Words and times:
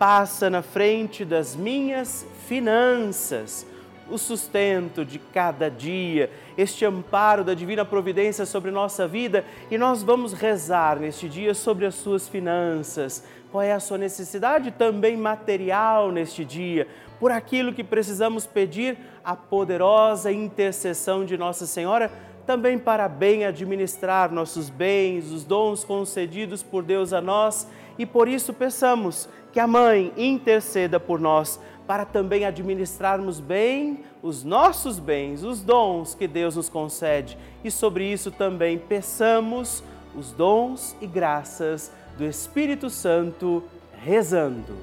passa 0.00 0.48
na 0.48 0.62
frente 0.62 1.26
das 1.26 1.54
minhas 1.54 2.26
finanças, 2.48 3.66
o 4.08 4.16
sustento 4.16 5.04
de 5.04 5.18
cada 5.18 5.70
dia, 5.70 6.30
este 6.56 6.86
amparo 6.86 7.44
da 7.44 7.52
divina 7.52 7.84
providência 7.84 8.46
sobre 8.46 8.70
nossa 8.70 9.06
vida 9.06 9.44
e 9.70 9.76
nós 9.76 10.02
vamos 10.02 10.32
rezar 10.32 10.98
neste 10.98 11.28
dia 11.28 11.52
sobre 11.52 11.84
as 11.84 11.96
suas 11.96 12.26
finanças. 12.26 13.22
Qual 13.52 13.62
é 13.62 13.72
a 13.72 13.78
sua 13.78 13.98
necessidade 13.98 14.70
também 14.70 15.18
material 15.18 16.10
neste 16.10 16.46
dia? 16.46 16.88
Por 17.18 17.30
aquilo 17.30 17.74
que 17.74 17.84
precisamos 17.84 18.46
pedir 18.46 18.96
a 19.22 19.36
poderosa 19.36 20.32
intercessão 20.32 21.26
de 21.26 21.36
Nossa 21.36 21.66
Senhora 21.66 22.10
também 22.46 22.78
para 22.78 23.06
bem 23.06 23.44
administrar 23.44 24.32
nossos 24.32 24.70
bens, 24.70 25.30
os 25.30 25.44
dons 25.44 25.84
concedidos 25.84 26.62
por 26.62 26.82
Deus 26.82 27.12
a 27.12 27.20
nós 27.20 27.68
e 28.00 28.06
por 28.06 28.28
isso 28.28 28.54
peçamos 28.54 29.28
que 29.52 29.60
a 29.60 29.66
Mãe 29.66 30.10
interceda 30.16 30.98
por 30.98 31.20
nós 31.20 31.60
para 31.86 32.06
também 32.06 32.46
administrarmos 32.46 33.38
bem 33.38 34.00
os 34.22 34.42
nossos 34.42 34.98
bens, 34.98 35.44
os 35.44 35.60
dons 35.60 36.14
que 36.14 36.26
Deus 36.26 36.56
nos 36.56 36.70
concede 36.70 37.36
e 37.62 37.70
sobre 37.70 38.10
isso 38.10 38.30
também 38.30 38.78
peçamos 38.78 39.84
os 40.16 40.32
dons 40.32 40.96
e 40.98 41.06
graças 41.06 41.92
do 42.16 42.24
Espírito 42.24 42.88
Santo 42.88 43.62
rezando. 44.02 44.78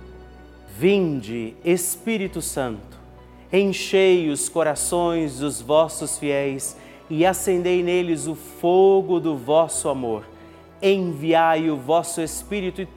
Vinde, 0.78 1.56
Espírito 1.66 2.40
Santo, 2.40 3.00
enchei 3.52 4.30
os 4.30 4.48
corações 4.48 5.40
dos 5.40 5.60
vossos 5.60 6.20
fiéis 6.20 6.78
e 7.10 7.26
acendei 7.26 7.82
neles 7.82 8.28
o 8.28 8.36
fogo 8.36 9.20
do 9.20 9.36
vosso 9.36 9.90
amor. 9.90 10.24
Enviai 10.80 11.72
o 11.72 11.76
vosso 11.76 12.22
Espírito 12.22 12.84
e 12.84 12.97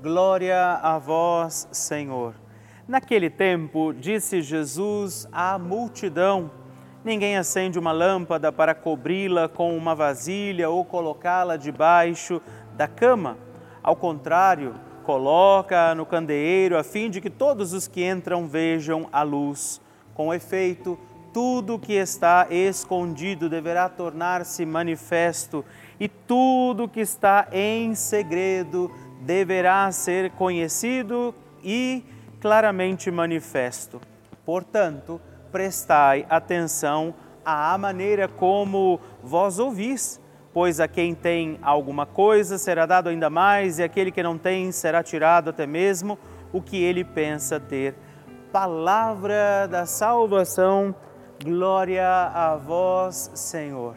Glória 0.00 0.78
a 0.80 0.96
vós, 0.96 1.66
Senhor. 1.72 2.32
Naquele 2.86 3.28
tempo, 3.28 3.92
disse 3.92 4.40
Jesus 4.40 5.26
à 5.32 5.58
multidão: 5.58 6.52
Ninguém 7.04 7.36
acende 7.36 7.80
uma 7.80 7.90
lâmpada 7.90 8.52
para 8.52 8.76
cobri-la 8.76 9.48
com 9.48 9.76
uma 9.76 9.96
vasilha 9.96 10.70
ou 10.70 10.84
colocá-la 10.84 11.56
debaixo 11.56 12.40
da 12.76 12.86
cama. 12.86 13.36
Ao 13.82 13.96
contrário, 13.96 14.76
coloca 15.02 15.92
no 15.96 16.06
candeeiro 16.06 16.78
a 16.78 16.84
fim 16.84 17.10
de 17.10 17.20
que 17.20 17.28
todos 17.28 17.72
os 17.72 17.88
que 17.88 18.08
entram 18.08 18.46
vejam 18.46 19.08
a 19.10 19.24
luz. 19.24 19.80
Com 20.14 20.32
efeito, 20.32 20.96
tudo 21.32 21.78
que 21.78 21.92
está 21.92 22.46
escondido 22.50 23.48
deverá 23.48 23.88
tornar-se 23.88 24.64
manifesto, 24.64 25.64
e 26.00 26.08
tudo 26.08 26.88
que 26.88 27.00
está 27.00 27.48
em 27.52 27.94
segredo 27.94 28.90
deverá 29.20 29.90
ser 29.92 30.30
conhecido 30.30 31.34
e 31.62 32.04
claramente 32.40 33.10
manifesto. 33.10 34.00
Portanto, 34.44 35.20
prestai 35.50 36.26
atenção 36.28 37.14
à 37.44 37.76
maneira 37.78 38.28
como 38.28 39.00
vós 39.22 39.58
ouvis 39.58 40.20
Pois 40.52 40.80
a 40.80 40.88
quem 40.88 41.14
tem 41.14 41.58
alguma 41.62 42.06
coisa 42.06 42.58
será 42.58 42.86
dado 42.86 43.08
ainda 43.08 43.28
mais, 43.28 43.78
e 43.78 43.82
aquele 43.84 44.10
que 44.10 44.22
não 44.22 44.38
tem 44.38 44.72
será 44.72 45.02
tirado 45.02 45.50
até 45.50 45.66
mesmo 45.66 46.18
o 46.52 46.60
que 46.60 46.82
ele 46.82 47.04
pensa 47.04 47.60
ter. 47.60 47.94
Palavra 48.50 49.68
da 49.70 49.84
salvação, 49.84 50.94
glória 51.44 52.04
a 52.34 52.56
vós, 52.56 53.30
Senhor. 53.34 53.94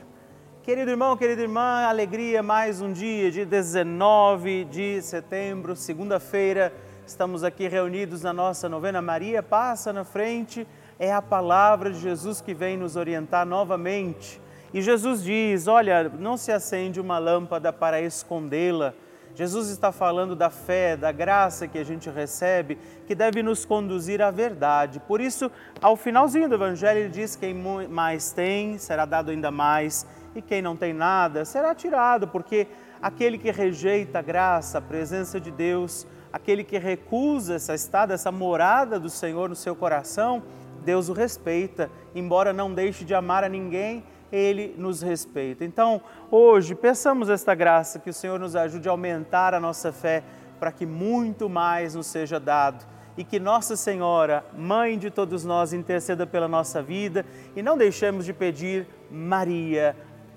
Querido 0.64 0.92
irmão, 0.92 1.18
querida 1.18 1.42
irmã, 1.42 1.88
alegria, 1.88 2.44
mais 2.44 2.82
um 2.82 2.94
dia 2.94 3.32
de 3.32 3.44
19 3.46 4.66
de 4.66 5.02
setembro, 5.02 5.76
segunda-feira, 5.76 6.72
estamos 7.04 7.44
aqui 7.44 7.68
reunidos 7.68 8.22
na 8.22 8.32
nossa 8.32 8.70
novena. 8.70 9.02
Maria 9.02 9.42
Passa 9.42 9.92
na 9.92 10.04
Frente, 10.04 10.68
é 11.00 11.12
a 11.12 11.20
palavra 11.20 11.90
de 11.90 12.00
Jesus 12.00 12.42
que 12.42 12.54
vem 12.54 12.78
nos 12.78 12.96
orientar 12.96 13.44
novamente. 13.44 14.40
E 14.72 14.84
Jesus 14.84 15.24
diz: 15.24 15.66
Olha, 15.66 16.08
não 16.20 16.38
se 16.38 16.52
acende 16.52 17.02
uma 17.02 17.18
lâmpada 17.18 17.74
para 17.74 18.00
escondê-la, 18.00 18.94
Jesus 19.34 19.70
está 19.70 19.92
falando 19.92 20.36
da 20.36 20.50
fé, 20.50 20.98
da 20.98 21.12
graça 21.12 21.68
que 21.68 21.78
a 21.78 21.84
gente 21.84 22.10
recebe, 22.10 22.78
que 23.08 23.16
deve 23.16 23.42
nos 23.42 23.66
conduzir 23.66 24.22
à 24.22 24.30
verdade. 24.30 25.00
Por 25.00 25.22
isso, 25.22 25.50
ao 25.82 25.96
finalzinho 25.96 26.50
do 26.50 26.56
Evangelho, 26.56 27.00
ele 27.00 27.10
diz: 27.10 27.36
quem 27.36 27.54
mais 27.54 28.32
tem, 28.32 28.78
será 28.78 29.06
dado 29.06 29.32
ainda 29.32 29.50
mais, 29.50 30.06
e 30.36 30.42
quem 30.42 30.62
não 30.62 30.76
tem 30.76 30.94
nada, 30.94 31.46
será 31.46 31.76
tirado, 31.76 32.28
porque 32.28 32.68
aquele 33.02 33.38
que 33.38 33.52
rejeita 33.52 34.20
a 34.20 34.22
graça, 34.22 34.78
a 34.78 34.82
presença 34.82 35.40
de 35.40 35.52
Deus, 35.52 36.08
aquele 36.32 36.64
que 36.64 36.78
recusa 36.78 37.56
essa 37.56 37.74
estada, 37.74 38.14
essa 38.14 38.32
morada 38.32 39.00
do 39.00 39.10
Senhor 39.10 39.50
no 39.50 39.56
seu 39.56 39.76
coração, 39.76 40.44
Deus 40.84 41.10
o 41.10 41.14
respeita, 41.14 41.92
embora 42.16 42.54
não 42.54 42.74
deixe 42.74 43.04
de 43.06 43.14
amar 43.14 43.44
a 43.44 43.50
ninguém 43.50 44.04
ele 44.32 44.74
nos 44.78 45.02
respeita. 45.02 45.66
Então, 45.66 46.02
hoje, 46.30 46.74
peçamos 46.74 47.30
esta 47.30 47.54
graça, 47.54 48.00
que 48.00 48.10
o 48.10 48.14
Senhor 48.14 48.40
nos 48.40 48.56
ajude 48.56 48.88
a 48.88 48.92
aumentar 48.92 49.54
a 49.54 49.60
nossa 49.60 49.92
fé, 49.92 50.24
para 50.60 50.72
que 50.72 50.86
muito 50.86 51.50
mais 51.50 51.96
nos 51.96 52.08
seja 52.08 52.40
dado 52.40 52.86
e 53.18 53.24
que 53.24 53.40
Nossa 53.40 53.76
Senhora, 53.76 54.46
Mãe 54.58 54.98
de 54.98 55.12
todos 55.12 55.44
nós, 55.44 55.74
interceda 55.74 56.26
pela 56.26 56.48
nossa 56.48 56.82
vida 56.82 57.26
e 57.56 57.62
não 57.62 57.78
deixemos 57.78 58.26
de 58.26 58.34
pedir, 58.34 58.88
Maria, 59.10 59.96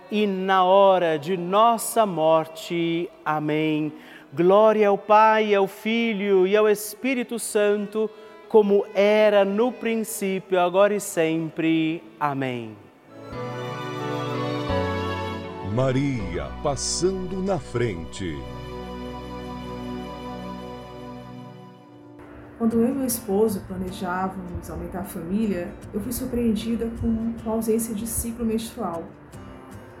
na 0.11 0.63
hora 0.65 1.17
de 1.17 1.37
nossa 1.37 2.05
morte. 2.05 3.09
Amém. 3.23 3.93
Glória 4.33 4.89
ao 4.89 4.97
Pai, 4.97 5.55
ao 5.55 5.67
Filho 5.67 6.45
e 6.45 6.55
ao 6.55 6.67
Espírito 6.67 7.39
Santo, 7.39 8.09
como 8.49 8.85
era 8.93 9.45
no 9.45 9.71
princípio, 9.71 10.59
agora 10.59 10.93
e 10.93 10.99
sempre. 10.99 12.03
Amém. 12.19 12.75
Maria 15.73 16.49
passando 16.61 17.41
na 17.41 17.57
frente. 17.57 18.37
Quando 22.57 22.79
eu 22.79 22.89
e 22.89 22.91
meu 22.91 23.07
esposo 23.07 23.61
planejávamos 23.61 24.69
aumentar 24.69 24.99
a 24.99 25.03
família, 25.05 25.73
eu 25.93 26.01
fui 26.01 26.11
surpreendida 26.11 26.91
com 26.99 27.33
a 27.49 27.53
ausência 27.53 27.95
de 27.95 28.05
ciclo 28.05 28.45
menstrual. 28.45 29.03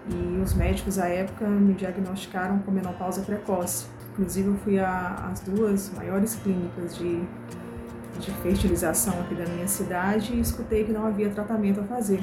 E 0.09 0.41
os 0.41 0.53
médicos 0.53 0.97
à 0.97 1.07
época 1.07 1.47
me 1.47 1.73
diagnosticaram 1.73 2.59
com 2.59 2.71
menopausa 2.71 3.21
precoce. 3.21 3.85
Inclusive, 4.11 4.47
eu 4.49 4.55
fui 4.57 4.79
às 4.79 5.39
duas 5.41 5.91
maiores 5.95 6.35
clínicas 6.35 6.97
de, 6.97 7.21
de 8.19 8.31
fertilização 8.41 9.19
aqui 9.21 9.35
da 9.35 9.45
minha 9.45 9.67
cidade 9.67 10.33
e 10.33 10.39
escutei 10.39 10.83
que 10.83 10.91
não 10.91 11.05
havia 11.05 11.29
tratamento 11.29 11.79
a 11.79 11.83
fazer. 11.83 12.21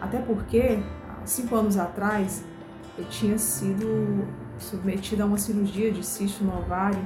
Até 0.00 0.18
porque, 0.18 0.78
há 1.08 1.26
cinco 1.26 1.54
anos 1.54 1.76
atrás, 1.76 2.42
eu 2.98 3.04
tinha 3.04 3.38
sido 3.38 4.26
submetida 4.58 5.22
a 5.22 5.26
uma 5.26 5.38
cirurgia 5.38 5.92
de 5.92 6.04
cisto 6.04 6.42
no 6.42 6.58
ovário 6.58 7.02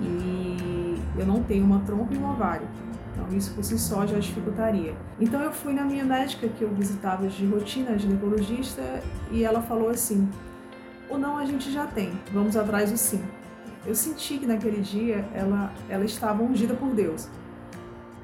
e 0.00 1.00
eu 1.18 1.26
não 1.26 1.42
tenho 1.42 1.64
uma 1.64 1.80
trompa 1.80 2.14
e 2.14 2.18
um 2.18 2.30
ovário. 2.30 2.66
Então 3.12 3.36
isso 3.36 3.54
por 3.54 3.64
si 3.64 3.78
só 3.78 4.06
já 4.06 4.18
dificultaria. 4.18 4.94
Então 5.18 5.40
eu 5.40 5.52
fui 5.52 5.72
na 5.72 5.82
minha 5.82 6.04
médica 6.04 6.48
que 6.48 6.62
eu 6.62 6.68
visitava 6.74 7.26
de 7.26 7.46
rotina, 7.46 7.98
ginecologista, 7.98 9.02
e 9.30 9.42
ela 9.42 9.62
falou 9.62 9.88
assim: 9.88 10.28
"O 11.08 11.16
não 11.16 11.38
a 11.38 11.44
gente 11.44 11.72
já 11.72 11.86
tem, 11.86 12.12
vamos 12.32 12.56
atrás 12.56 12.90
do 12.90 12.96
sim". 12.98 13.22
Eu 13.86 13.94
senti 13.94 14.38
que 14.38 14.46
naquele 14.46 14.80
dia 14.80 15.26
ela 15.32 15.72
ela 15.88 16.04
estava 16.04 16.42
ungida 16.42 16.74
por 16.74 16.90
Deus. 16.94 17.28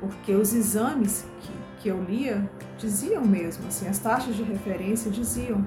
Porque 0.00 0.35
os 0.35 0.52
exames 0.52 1.25
que, 1.40 1.52
que 1.80 1.88
eu 1.88 2.02
lia 2.02 2.50
diziam 2.76 3.25
mesmo, 3.25 3.68
assim, 3.68 3.87
as 3.87 4.00
taxas 4.00 4.35
de 4.35 4.42
referência 4.42 5.09
diziam 5.09 5.64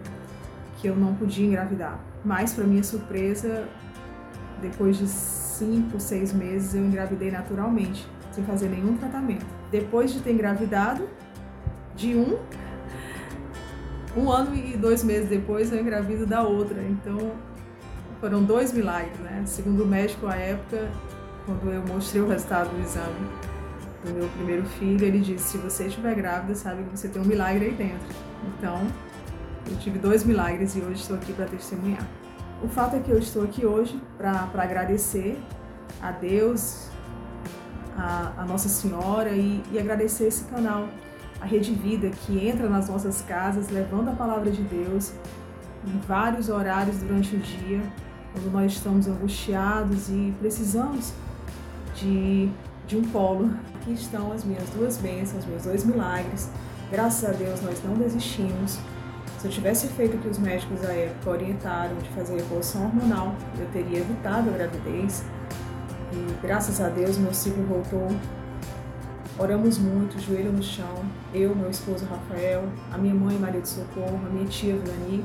que 0.78 0.88
eu 0.88 0.96
não 0.96 1.16
podia 1.16 1.46
engravidar. 1.46 1.98
Mas, 2.24 2.54
para 2.54 2.66
minha 2.66 2.84
surpresa, 2.84 3.66
depois 4.62 4.98
de 4.98 5.08
cinco, 5.58 6.00
seis 6.00 6.34
meses, 6.34 6.74
eu 6.74 6.84
engravidei 6.84 7.32
naturalmente, 7.32 8.08
sem 8.32 8.44
fazer 8.44 8.70
nenhum 8.70 8.98
tratamento. 8.98 9.46
Depois 9.72 10.14
de 10.14 10.20
ter 10.20 10.32
engravidado 10.32 11.08
de 11.96 12.16
um, 12.16 12.38
um 14.18 14.30
ano 14.30 14.54
e 14.56 14.76
dois 14.78 15.04
meses 15.04 15.30
depois 15.30 15.72
eu 15.72 15.80
engravido 15.80 16.26
da 16.26 16.44
outra. 16.44 16.82
Então 16.84 17.32
foram 18.20 18.44
dois 18.44 18.74
milagres, 18.74 19.18
né? 19.20 19.44
Segundo 19.46 19.84
o 19.84 19.88
médico 19.88 20.28
à 20.28 20.36
época, 20.36 20.90
quando 21.46 21.72
eu 21.72 21.84
mostrei 21.88 22.22
o 22.22 22.28
resultado 22.28 22.70
do 22.70 22.82
exame 22.82 23.30
do 24.04 24.14
meu 24.14 24.28
primeiro 24.30 24.66
filho, 24.66 25.04
ele 25.06 25.20
disse: 25.20 25.52
se 25.52 25.58
você 25.58 25.88
estiver 25.88 26.16
grávida, 26.16 26.54
sabe 26.56 26.84
que 26.84 26.98
você 26.98 27.08
tem 27.08 27.22
um 27.22 27.26
milagre 27.26 27.66
aí 27.66 27.74
dentro. 27.74 28.16
Então 28.58 28.86
eu 29.70 29.78
tive 29.78 29.98
dois 30.00 30.24
milagres 30.24 30.76
e 30.76 30.80
hoje 30.80 31.02
estou 31.02 31.16
aqui 31.16 31.34
para 31.34 31.46
testemunhar. 31.46 32.06
O 32.64 32.68
fato 32.68 32.96
é 32.96 33.00
que 33.00 33.12
eu 33.12 33.20
estou 33.20 33.44
aqui 33.44 33.66
hoje 33.66 34.00
para 34.18 34.50
agradecer 34.56 35.42
a 36.02 36.12
Deus, 36.12 36.88
a, 37.98 38.34
a 38.38 38.46
Nossa 38.46 38.70
Senhora 38.70 39.32
e, 39.32 39.62
e 39.72 39.80
agradecer 39.80 40.28
esse 40.28 40.46
canal 40.46 40.88
a 41.42 41.46
Rede 41.46 41.74
Vida, 41.74 42.10
que 42.10 42.48
entra 42.48 42.70
nas 42.70 42.90
nossas 42.90 43.22
casas 43.22 43.70
levando 43.70 44.10
a 44.10 44.14
palavra 44.14 44.50
de 44.50 44.62
Deus 44.62 45.12
em 45.86 46.00
vários 46.08 46.50
horários 46.50 46.98
durante 46.98 47.36
o 47.36 47.40
dia, 47.40 47.82
quando 48.34 48.52
nós 48.52 48.72
estamos 48.72 49.08
angustiados 49.08 50.10
e 50.10 50.34
precisamos 50.40 51.14
de, 51.96 52.50
de 52.88 52.98
um 52.98 53.04
polo. 53.04 53.52
Aqui 53.76 53.94
estão 53.94 54.32
as 54.32 54.44
minhas 54.44 54.68
duas 54.70 54.98
bênçãos, 54.98 55.46
meus 55.46 55.64
dois 55.64 55.84
milagres. 55.84 56.50
Graças 56.90 57.30
a 57.30 57.34
Deus 57.34 57.62
nós 57.62 57.84
não 57.84 57.96
desistimos. 57.96 58.80
Se 59.46 59.50
eu 59.50 59.54
tivesse 59.54 59.88
feito 59.90 60.18
o 60.18 60.20
que 60.20 60.28
os 60.28 60.40
médicos 60.40 60.82
da 60.82 60.92
época 60.92 61.30
orientaram 61.30 61.96
de 61.98 62.10
fazer 62.10 62.38
reposição 62.38 62.86
hormonal, 62.86 63.36
eu 63.60 63.68
teria 63.68 64.00
evitado 64.00 64.50
a 64.50 64.54
gravidez. 64.54 65.24
E 66.12 66.42
graças 66.42 66.82
a 66.82 66.90
Deus 66.90 67.16
meu 67.20 67.32
ciclo 67.32 67.64
voltou 67.64 68.08
Oramos 69.38 69.78
muito, 69.78 70.20
joelho 70.20 70.52
no 70.52 70.64
chão, 70.64 71.06
eu, 71.32 71.56
meu 71.56 71.70
esposo 71.70 72.06
Rafael, 72.06 72.64
a 72.92 72.98
minha 72.98 73.14
mãe 73.14 73.38
Maria 73.38 73.62
de 73.62 73.70
Socorro, 73.70 74.20
a 74.26 74.30
minha 74.32 74.48
tia 74.48 74.76
Vilani. 74.78 75.24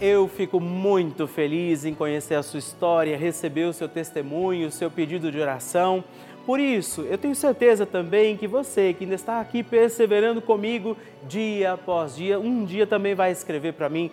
Eu 0.00 0.28
fico 0.28 0.58
muito 0.60 1.26
feliz 1.26 1.84
em 1.84 1.92
conhecer 1.92 2.36
a 2.36 2.42
sua 2.42 2.58
história, 2.58 3.18
receber 3.18 3.64
o 3.64 3.72
seu 3.74 3.88
testemunho, 3.88 4.68
o 4.68 4.70
seu 4.70 4.90
pedido 4.90 5.30
de 5.30 5.38
oração. 5.38 6.02
Por 6.46 6.60
isso, 6.60 7.00
eu 7.02 7.18
tenho 7.18 7.34
certeza 7.34 7.84
também 7.84 8.36
que 8.36 8.46
você 8.46 8.94
que 8.94 9.02
ainda 9.02 9.16
está 9.16 9.40
aqui 9.40 9.64
perseverando 9.64 10.40
comigo 10.40 10.96
dia 11.28 11.72
após 11.72 12.14
dia, 12.14 12.38
um 12.38 12.64
dia 12.64 12.86
também 12.86 13.16
vai 13.16 13.32
escrever 13.32 13.72
para 13.72 13.88
mim, 13.88 14.12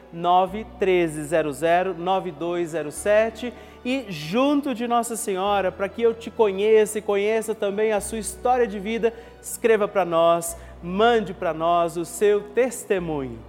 91300 0.13 1.97
9207 1.97 3.53
e 3.83 4.05
junto 4.09 4.75
de 4.75 4.87
Nossa 4.87 5.15
Senhora, 5.15 5.71
para 5.71 5.89
que 5.89 6.01
eu 6.01 6.13
te 6.13 6.29
conheça 6.29 6.99
e 6.99 7.01
conheça 7.01 7.55
também 7.55 7.91
a 7.91 7.99
sua 7.99 8.19
história 8.19 8.67
de 8.67 8.79
vida, 8.79 9.13
escreva 9.41 9.87
para 9.87 10.05
nós, 10.05 10.55
mande 10.83 11.33
para 11.33 11.53
nós 11.53 11.97
o 11.97 12.05
seu 12.05 12.41
testemunho. 12.41 13.39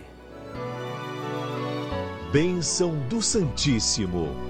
Bênção 2.32 2.95
do 3.10 3.21
Santíssimo. 3.21 4.48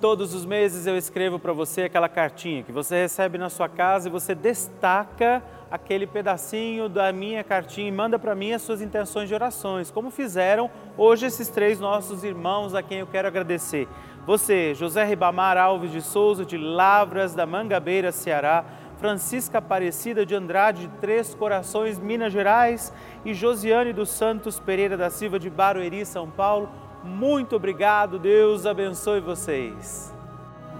Todos 0.00 0.32
os 0.34 0.46
meses 0.46 0.86
eu 0.86 0.96
escrevo 0.96 1.38
para 1.38 1.52
você 1.52 1.82
aquela 1.82 2.08
cartinha 2.08 2.62
que 2.62 2.72
você 2.72 3.02
recebe 3.02 3.36
na 3.36 3.50
sua 3.50 3.68
casa 3.68 4.08
e 4.08 4.10
você 4.10 4.34
destaca 4.34 5.42
aquele 5.70 6.06
pedacinho 6.06 6.88
da 6.88 7.12
minha 7.12 7.44
cartinha 7.44 7.86
e 7.86 7.92
manda 7.92 8.18
para 8.18 8.34
mim 8.34 8.52
as 8.52 8.62
suas 8.62 8.80
intenções 8.80 9.28
de 9.28 9.34
orações, 9.34 9.90
como 9.90 10.10
fizeram 10.10 10.70
hoje 10.96 11.26
esses 11.26 11.50
três 11.50 11.78
nossos 11.78 12.24
irmãos 12.24 12.74
a 12.74 12.82
quem 12.82 13.00
eu 13.00 13.06
quero 13.06 13.28
agradecer. 13.28 13.86
Você, 14.24 14.74
José 14.74 15.04
Ribamar 15.04 15.58
Alves 15.58 15.92
de 15.92 16.00
Souza, 16.00 16.46
de 16.46 16.56
Lavras 16.56 17.34
da 17.34 17.44
Mangabeira, 17.44 18.10
Ceará, 18.10 18.64
Francisca 18.96 19.58
Aparecida 19.58 20.24
de 20.24 20.34
Andrade 20.34 20.86
de 20.86 20.88
Três 20.96 21.34
Corações, 21.34 21.98
Minas 21.98 22.32
Gerais 22.32 22.90
e 23.22 23.34
Josiane 23.34 23.92
dos 23.92 24.08
Santos 24.08 24.58
Pereira 24.58 24.96
da 24.96 25.10
Silva 25.10 25.38
de 25.38 25.50
Barueri, 25.50 26.06
São 26.06 26.30
Paulo. 26.30 26.70
Muito 27.04 27.56
obrigado, 27.56 28.18
Deus 28.18 28.66
abençoe 28.66 29.20
vocês. 29.20 30.14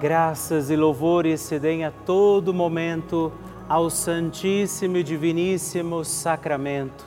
Graças 0.00 0.70
e 0.70 0.76
louvores 0.76 1.40
se 1.40 1.58
deem 1.58 1.84
a 1.84 1.90
todo 1.90 2.54
momento 2.54 3.32
ao 3.68 3.90
Santíssimo 3.90 4.96
e 4.96 5.02
Diviníssimo 5.02 6.04
Sacramento. 6.04 7.04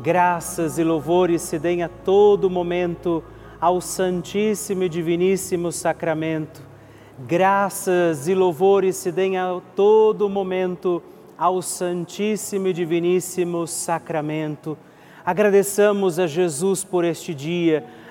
Graças 0.00 0.78
e 0.78 0.84
louvores 0.84 1.42
se 1.42 1.58
deem 1.58 1.82
a 1.82 1.88
todo 1.88 2.50
momento 2.50 3.22
ao 3.60 3.80
Santíssimo 3.80 4.82
e 4.82 4.88
Diviníssimo 4.88 5.70
Sacramento 5.70 6.74
graças 7.18 8.26
e 8.26 8.34
louvores 8.34 8.96
se 8.96 9.12
deem 9.12 9.38
a 9.38 9.60
todo 9.76 10.28
momento 10.28 11.02
ao 11.38 11.62
Santíssimo 11.62 12.68
e 12.68 12.72
Diviníssimo 12.72 13.66
Sacramento. 13.66 14.76
Agradeçamos 15.24 16.18
a 16.18 16.26
Jesus 16.26 16.84
por 16.84 17.04
este 17.04 17.32
dia, 17.32 17.84